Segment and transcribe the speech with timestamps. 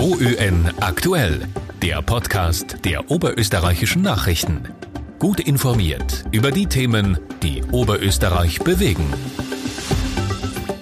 [0.00, 1.42] OÖN aktuell,
[1.82, 4.62] der Podcast der oberösterreichischen Nachrichten.
[5.18, 9.04] Gut informiert über die Themen, die Oberösterreich bewegen.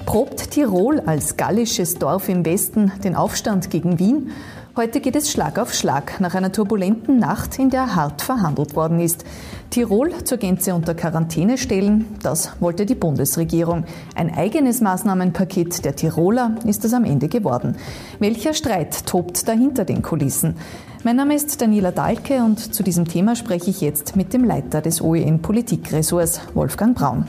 [0.06, 4.30] Probt Tirol als gallisches Dorf im Westen den Aufstand gegen Wien?
[4.78, 9.00] Heute geht es Schlag auf Schlag nach einer turbulenten Nacht, in der hart verhandelt worden
[9.00, 9.24] ist.
[9.70, 13.86] Tirol zur Gänze unter Quarantäne stellen, das wollte die Bundesregierung.
[14.14, 17.74] Ein eigenes Maßnahmenpaket der Tiroler ist es am Ende geworden.
[18.20, 20.54] Welcher Streit tobt dahinter den Kulissen?
[21.02, 24.80] Mein Name ist Daniela Dahlke und zu diesem Thema spreche ich jetzt mit dem Leiter
[24.80, 27.24] des OEN Politikressorts, Wolfgang Braun.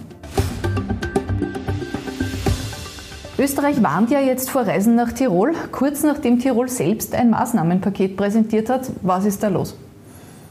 [3.40, 8.70] Österreich warnt ja jetzt vor Reisen nach Tirol, kurz nachdem Tirol selbst ein Maßnahmenpaket präsentiert
[8.70, 8.92] hat.
[9.02, 9.76] Was ist da los?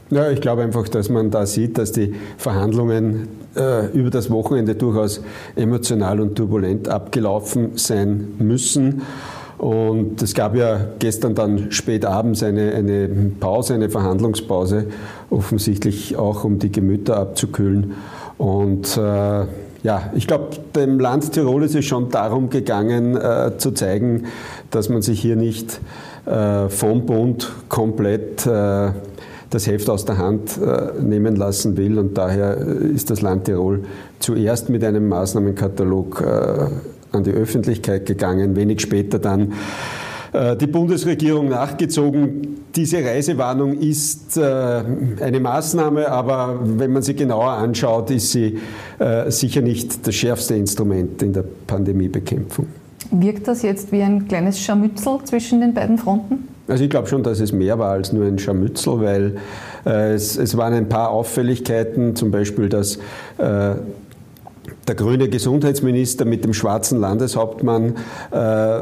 [0.09, 4.73] Ja, ich glaube einfach, dass man da sieht, dass die Verhandlungen äh, über das Wochenende
[4.73, 5.21] durchaus
[5.55, 9.03] emotional und turbulent abgelaufen sein müssen.
[9.59, 13.07] Und es gab ja gestern dann spät abends eine, eine
[13.39, 14.87] Pause, eine Verhandlungspause,
[15.29, 17.93] offensichtlich auch um die Gemüter abzukühlen.
[18.39, 19.45] Und äh,
[19.83, 24.25] ja, ich glaube, dem Land Tirol ist es schon darum gegangen, äh, zu zeigen,
[24.71, 25.79] dass man sich hier nicht
[26.25, 28.91] äh, vom Bund komplett äh,
[29.49, 31.97] das Heft aus der Hand äh, nehmen lassen will.
[31.97, 33.83] Und daher äh, ist das Land Tirol
[34.19, 39.53] zuerst mit einem Maßnahmenkatalog äh, an die Öffentlichkeit gegangen, wenig später dann
[40.31, 42.57] die Bundesregierung nachgezogen.
[42.75, 48.59] Diese Reisewarnung ist eine Maßnahme, aber wenn man sie genauer anschaut, ist sie
[49.29, 52.67] sicher nicht das schärfste Instrument in der Pandemiebekämpfung.
[53.11, 56.47] Wirkt das jetzt wie ein kleines Scharmützel zwischen den beiden Fronten?
[56.67, 59.37] Also ich glaube schon, dass es mehr war als nur ein Scharmützel, weil
[59.85, 62.97] äh, es, es, waren ein paar Auffälligkeiten, zum Beispiel, dass
[63.39, 63.75] äh,
[64.87, 67.95] der grüne Gesundheitsminister mit dem schwarzen Landeshauptmann
[68.31, 68.81] äh,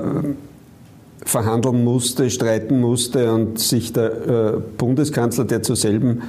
[1.28, 6.23] verhandeln musste, streiten musste und sich der äh, Bundeskanzler, der zur selben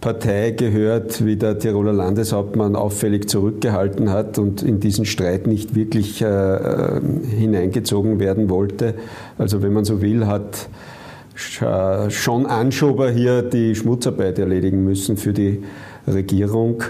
[0.00, 6.22] Partei gehört, wie der Tiroler Landeshauptmann auffällig zurückgehalten hat und in diesen Streit nicht wirklich
[6.22, 8.94] äh, äh hineingezogen werden wollte.
[9.36, 10.68] Also wenn man so will, hat
[11.34, 15.62] schon Anschober hier die Schmutzarbeit erledigen müssen für die
[16.06, 16.82] Regierung.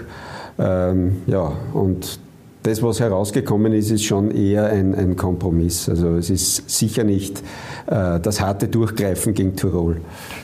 [0.59, 2.19] Ähm, ja, und
[2.63, 5.89] das, was herausgekommen ist, ist schon eher ein, ein Kompromiss.
[5.89, 7.39] Also es ist sicher nicht
[7.87, 9.97] äh, das harte Durchgreifen gegen Tirol.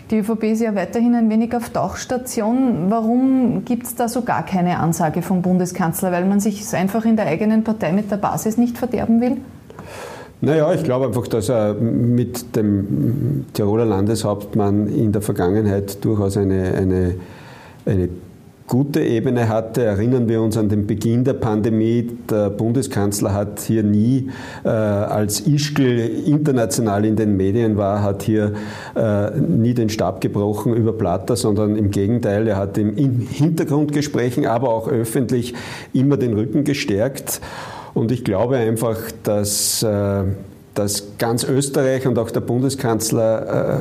[0.10, 2.90] Die ÖVP ist ja weiterhin ein wenig auf Tauchstation.
[2.90, 6.12] Warum gibt es da so gar keine Ansage vom Bundeskanzler?
[6.12, 9.38] Weil man sich einfach in der eigenen Partei mit der Basis nicht verderben will?
[10.42, 16.74] Naja, ich glaube einfach, dass er mit dem Tiroler Landeshauptmann in der Vergangenheit durchaus eine,
[16.76, 17.16] eine,
[17.86, 18.10] eine
[18.68, 19.84] gute Ebene hatte.
[19.84, 22.10] Erinnern wir uns an den Beginn der Pandemie.
[22.30, 24.30] Der Bundeskanzler hat hier nie,
[24.66, 28.54] äh, als Ischgl international in den Medien war, hat hier
[28.96, 34.70] äh, nie den Stab gebrochen über Platter, sondern im Gegenteil, er hat im Hintergrundgesprächen, aber
[34.70, 35.54] auch öffentlich
[35.94, 37.40] immer den Rücken gestärkt.
[37.94, 40.24] Und ich glaube einfach, dass äh,
[40.78, 43.80] dass ganz Österreich und auch der Bundeskanzler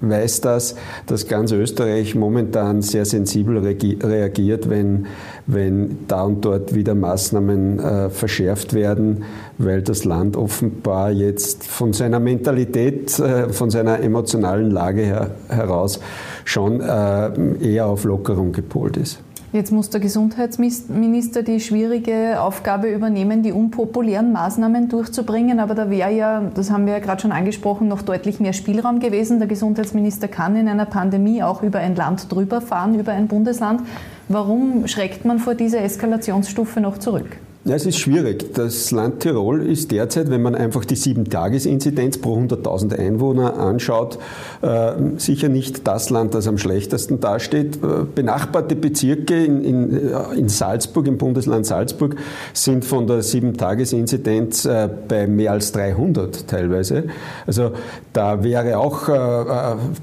[0.00, 0.74] äh, weiß das,
[1.06, 5.06] dass ganz Österreich momentan sehr sensibel reagiert, wenn,
[5.46, 9.24] wenn da und dort wieder Maßnahmen äh, verschärft werden,
[9.58, 16.00] weil das Land offenbar jetzt von seiner Mentalität, äh, von seiner emotionalen Lage her, heraus
[16.44, 19.20] schon äh, eher auf Lockerung gepolt ist.
[19.52, 25.60] Jetzt muss der Gesundheitsminister die schwierige Aufgabe übernehmen, die unpopulären Maßnahmen durchzubringen.
[25.60, 28.98] Aber da wäre ja, das haben wir ja gerade schon angesprochen, noch deutlich mehr Spielraum
[28.98, 29.40] gewesen.
[29.40, 33.82] Der Gesundheitsminister kann in einer Pandemie auch über ein Land drüber fahren, über ein Bundesland.
[34.28, 37.36] Warum schreckt man vor dieser Eskalationsstufe noch zurück?
[37.64, 38.54] Ja, es ist schwierig.
[38.54, 44.18] Das Land Tirol ist derzeit, wenn man einfach die Sieben-Tages-Inzidenz pro 100.000 Einwohner anschaut,
[44.62, 47.76] äh, sicher nicht das Land, das am schlechtesten dasteht.
[47.76, 52.16] Äh, benachbarte Bezirke in, in, äh, in, Salzburg, im Bundesland Salzburg,
[52.52, 54.68] sind von der Sieben-Tages-Inzidenz
[55.06, 57.04] bei mehr als 300 teilweise.
[57.46, 57.70] Also
[58.12, 59.08] da wäre auch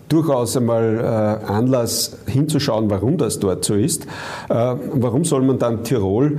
[0.07, 4.07] durchaus einmal Anlass hinzuschauen, warum das dort so ist.
[4.47, 6.37] warum soll man dann Tirol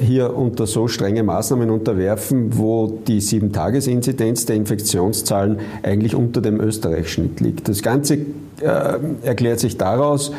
[0.00, 7.40] hier unter so strenge Maßnahmen unterwerfen, wo die Sieben-Tages-Inzidenz der Infektionszahlen eigentlich unter dem Österreich-Schnitt
[7.40, 7.68] liegt.
[7.68, 8.14] Das Ganze
[8.60, 10.32] äh, erklärt sich daraus,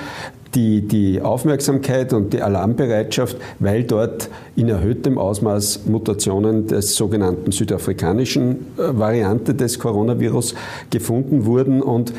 [0.55, 8.67] die, die Aufmerksamkeit und die Alarmbereitschaft, weil dort in erhöhtem Ausmaß Mutationen des sogenannten südafrikanischen
[8.77, 10.55] äh, Variante des Coronavirus
[10.89, 12.13] gefunden wurden und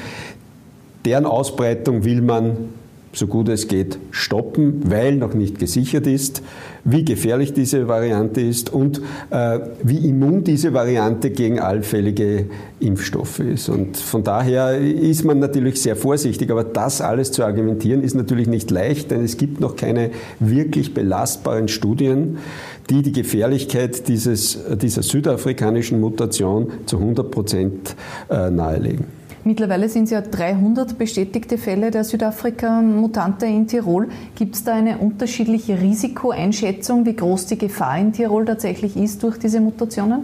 [1.04, 2.56] deren Ausbreitung will man
[3.12, 6.42] so gut es geht stoppen, weil noch nicht gesichert ist,
[6.84, 9.00] wie gefährlich diese Variante ist und
[9.30, 12.46] äh, wie immun diese Variante gegen allfällige
[12.80, 13.68] Impfstoffe ist.
[13.68, 18.48] Und von daher ist man natürlich sehr vorsichtig, aber das alles zu argumentieren ist natürlich
[18.48, 20.10] nicht leicht, denn es gibt noch keine
[20.40, 22.38] wirklich belastbaren Studien,
[22.88, 27.94] die die Gefährlichkeit dieses, dieser südafrikanischen Mutation zu 100 Prozent
[28.30, 29.21] äh, nahelegen.
[29.44, 34.08] Mittlerweile sind es ja 300 bestätigte Fälle der Südafrika-Mutante in Tirol.
[34.36, 39.38] Gibt es da eine unterschiedliche Risikoeinschätzung, wie groß die Gefahr in Tirol tatsächlich ist durch
[39.38, 40.20] diese Mutationen?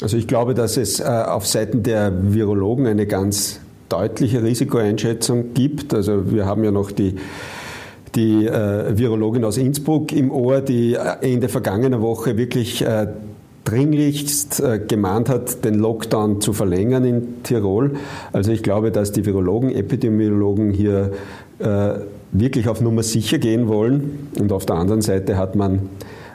[0.00, 5.92] Also ich glaube, dass es äh, auf Seiten der Virologen eine ganz deutliche Risikoeinschätzung gibt.
[5.92, 7.16] Also wir haben ja noch die
[8.14, 13.06] die äh, Virologin aus Innsbruck im Ohr, die in der vergangenen Woche wirklich äh,
[13.64, 17.92] dringlichst äh, gemahnt hat, den Lockdown zu verlängern in Tirol.
[18.32, 21.12] Also ich glaube, dass die Virologen, Epidemiologen hier
[21.58, 21.94] äh,
[22.32, 24.28] wirklich auf Nummer sicher gehen wollen.
[24.38, 25.90] Und auf der anderen Seite hat man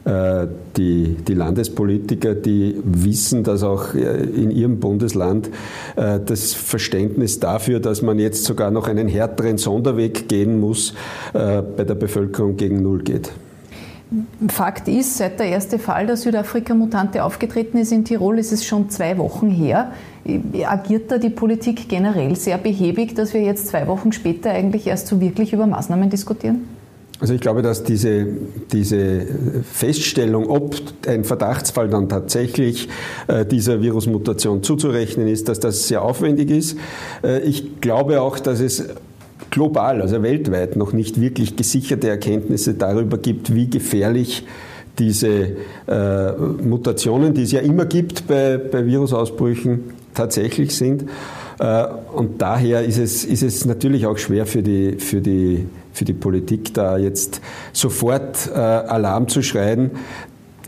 [0.05, 0.47] äh,
[0.77, 5.49] die, die Landespolitiker, die wissen, dass auch in ihrem Bundesland
[5.95, 10.93] das Verständnis dafür, dass man jetzt sogar noch einen härteren Sonderweg gehen muss,
[11.33, 13.31] bei der Bevölkerung gegen Null geht.
[14.47, 18.89] Fakt ist, seit der erste Fall der Südafrika-Mutante aufgetreten ist in Tirol, ist es schon
[18.89, 19.91] zwei Wochen her.
[20.65, 25.07] Agiert da die Politik generell sehr behäbig, dass wir jetzt zwei Wochen später eigentlich erst
[25.07, 26.67] so wirklich über Maßnahmen diskutieren?
[27.19, 28.27] Also ich glaube, dass diese,
[28.71, 29.25] diese
[29.63, 30.75] Feststellung, ob
[31.07, 32.89] ein Verdachtsfall dann tatsächlich
[33.27, 36.77] äh, dieser Virusmutation zuzurechnen ist, dass das sehr aufwendig ist.
[37.23, 38.85] Äh, ich glaube auch, dass es
[39.57, 44.45] global, also weltweit, noch nicht wirklich gesicherte Erkenntnisse darüber gibt, wie gefährlich
[44.99, 45.57] diese
[45.87, 46.31] äh,
[46.63, 51.05] Mutationen, die es ja immer gibt bei, bei Virusausbrüchen, tatsächlich sind.
[51.57, 56.05] Äh, und daher ist es, ist es natürlich auch schwer für die, für die, für
[56.05, 57.41] die Politik, da jetzt
[57.73, 59.89] sofort äh, Alarm zu schreien.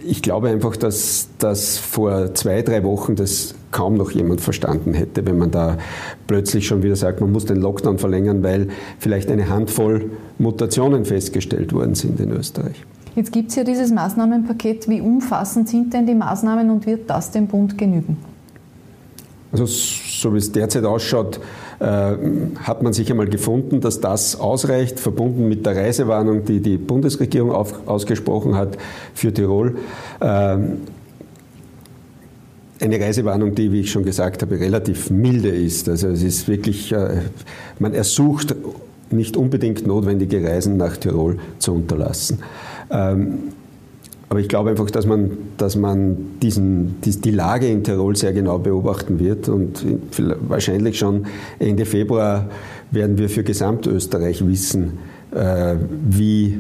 [0.04, 5.26] Ich glaube einfach, dass, dass vor zwei, drei Wochen das kaum noch jemand verstanden hätte,
[5.26, 5.78] wenn man da
[6.28, 8.70] plötzlich schon wieder sagt, man muss den Lockdown verlängern, weil
[9.00, 12.84] vielleicht eine Handvoll Mutationen festgestellt worden sind in Österreich.
[13.16, 14.88] Jetzt gibt es ja dieses Maßnahmenpaket.
[14.88, 18.18] Wie umfassend sind denn die Maßnahmen und wird das dem Bund genügen?
[19.52, 21.40] Also so wie es derzeit ausschaut,
[21.80, 21.86] äh,
[22.64, 27.52] hat man sich einmal gefunden, dass das ausreicht, verbunden mit der Reisewarnung, die die Bundesregierung
[27.52, 28.78] auf, ausgesprochen hat
[29.14, 29.78] für Tirol.
[30.20, 30.58] Äh,
[32.82, 35.90] eine Reisewarnung, die, wie ich schon gesagt habe, relativ milde ist.
[35.90, 37.22] Also es ist wirklich, äh,
[37.80, 38.56] man ersucht
[39.12, 42.40] nicht unbedingt notwendige Reisen nach Tirol zu unterlassen.
[42.90, 43.40] Ähm,
[44.30, 48.60] aber ich glaube einfach, dass man, dass man diesen, die, Lage in Tirol sehr genau
[48.60, 49.84] beobachten wird und
[50.48, 51.26] wahrscheinlich schon
[51.58, 52.48] Ende Februar
[52.92, 55.00] werden wir für Gesamtösterreich wissen,
[55.34, 55.76] äh,
[56.08, 56.60] wie,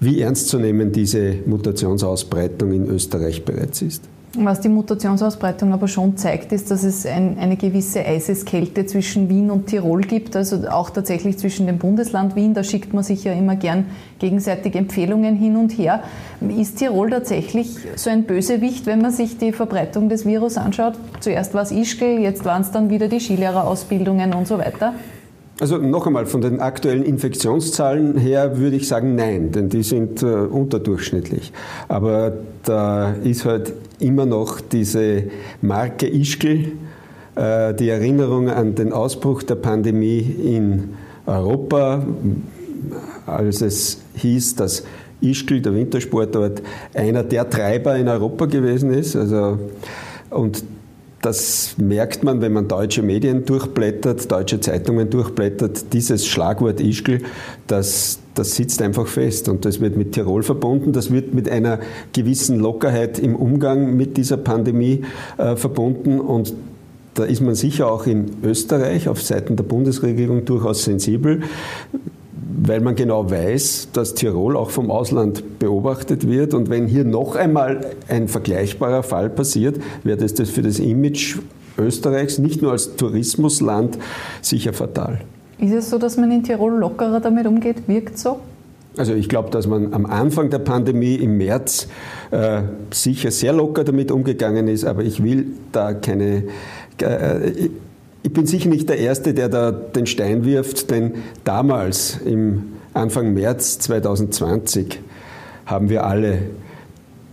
[0.00, 4.02] wie ernst zu nehmen diese Mutationsausbreitung in Österreich bereits ist.
[4.38, 9.50] Was die Mutationsausbreitung aber schon zeigt, ist, dass es ein, eine gewisse Eiseskälte zwischen Wien
[9.50, 12.54] und Tirol gibt, also auch tatsächlich zwischen dem Bundesland Wien.
[12.54, 13.84] Da schickt man sich ja immer gern
[14.20, 16.02] gegenseitig Empfehlungen hin und her.
[16.40, 20.94] Ist Tirol tatsächlich so ein Bösewicht, wenn man sich die Verbreitung des Virus anschaut?
[21.20, 24.94] Zuerst war es Ischgl, jetzt waren es dann wieder die Skilehrerausbildungen und so weiter.
[25.62, 30.20] Also noch einmal, von den aktuellen Infektionszahlen her würde ich sagen nein, denn die sind
[30.20, 31.52] äh, unterdurchschnittlich.
[31.86, 32.32] Aber
[32.64, 35.22] da ist halt immer noch diese
[35.60, 36.72] Marke Ischgl,
[37.36, 40.94] äh, die Erinnerung an den Ausbruch der Pandemie in
[41.26, 42.04] Europa,
[43.26, 44.82] als es hieß, dass
[45.20, 46.60] Ischgl, der Wintersportort,
[46.92, 49.14] einer der Treiber in Europa gewesen ist.
[49.14, 49.60] Also,
[50.28, 50.64] und
[51.22, 55.92] das merkt man, wenn man deutsche Medien durchblättert, deutsche Zeitungen durchblättert.
[55.92, 57.20] Dieses Schlagwort Ischgl,
[57.68, 60.92] das, das sitzt einfach fest und das wird mit Tirol verbunden.
[60.92, 61.78] Das wird mit einer
[62.12, 65.02] gewissen Lockerheit im Umgang mit dieser Pandemie
[65.38, 66.54] äh, verbunden und
[67.14, 71.42] da ist man sicher auch in Österreich auf Seiten der Bundesregierung durchaus sensibel
[72.64, 76.54] weil man genau weiß, dass Tirol auch vom Ausland beobachtet wird.
[76.54, 81.38] Und wenn hier noch einmal ein vergleichbarer Fall passiert, wäre das für das Image
[81.78, 83.98] Österreichs nicht nur als Tourismusland
[84.40, 85.20] sicher fatal.
[85.58, 87.76] Ist es so, dass man in Tirol lockerer damit umgeht?
[87.86, 88.40] Wirkt so?
[88.96, 91.88] Also ich glaube, dass man am Anfang der Pandemie im März
[92.30, 96.44] äh, sicher sehr locker damit umgegangen ist, aber ich will da keine...
[97.00, 97.70] Äh,
[98.22, 101.14] ich bin sicher nicht der Erste, der da den Stein wirft, denn
[101.44, 105.00] damals, im Anfang März 2020,
[105.66, 106.42] haben wir alle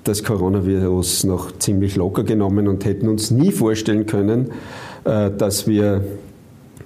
[0.03, 4.51] das Coronavirus noch ziemlich locker genommen und hätten uns nie vorstellen können,
[5.03, 6.03] äh, dass wir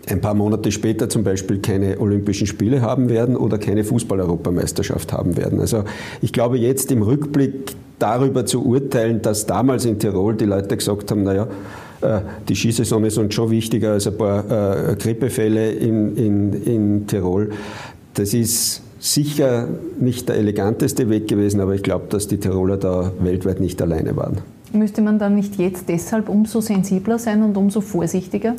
[0.10, 5.38] ein paar Monate später zum Beispiel keine Olympischen Spiele haben werden oder keine Fußball-Europameisterschaft haben
[5.38, 5.62] werden.
[5.62, 5.86] Also
[6.22, 11.10] ich glaube jetzt im Rückblick darüber zu urteilen, dass damals in Tirol die Leute gesagt
[11.10, 11.48] haben, naja,
[12.48, 17.52] die Skisaison ist uns schon wichtiger als ein paar äh, Grippefälle in, in, in Tirol.
[18.14, 19.68] Das ist sicher
[20.00, 24.16] nicht der eleganteste Weg gewesen, aber ich glaube, dass die Tiroler da weltweit nicht alleine
[24.16, 24.38] waren.
[24.72, 28.56] Müsste man dann nicht jetzt deshalb umso sensibler sein und umso vorsichtiger?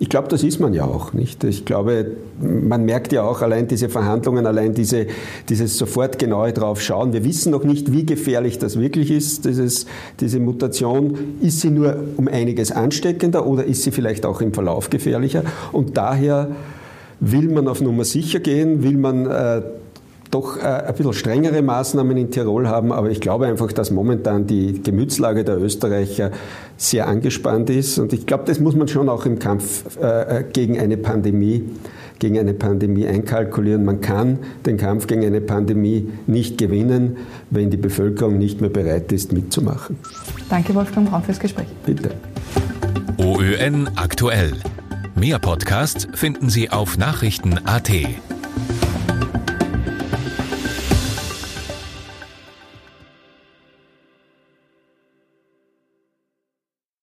[0.00, 1.42] Ich glaube, das ist man ja auch, nicht?
[1.42, 5.06] Ich glaube, man merkt ja auch allein diese Verhandlungen, allein diese,
[5.48, 7.12] dieses sofort genaue drauf schauen.
[7.12, 9.86] Wir wissen noch nicht, wie gefährlich das wirklich ist, dieses,
[10.20, 11.18] diese Mutation.
[11.40, 15.42] Ist sie nur um einiges ansteckender oder ist sie vielleicht auch im Verlauf gefährlicher?
[15.72, 16.52] Und daher
[17.18, 19.62] will man auf Nummer sicher gehen, will man äh,
[20.30, 24.46] doch äh, ein bisschen strengere Maßnahmen in Tirol haben, aber ich glaube einfach, dass momentan
[24.46, 26.30] die Gemütslage der Österreicher
[26.76, 30.78] sehr angespannt ist und ich glaube, das muss man schon auch im Kampf äh, gegen
[30.78, 31.64] eine Pandemie
[32.18, 33.84] gegen eine Pandemie einkalkulieren.
[33.84, 37.16] Man kann den Kampf gegen eine Pandemie nicht gewinnen,
[37.50, 39.96] wenn die Bevölkerung nicht mehr bereit ist, mitzumachen.
[40.48, 41.66] Danke, Wolfgang Braun, fürs Gespräch.
[41.86, 42.10] Bitte.
[43.18, 44.52] OÖN aktuell.
[45.14, 47.90] Mehr Podcasts finden Sie auf Nachrichten.at.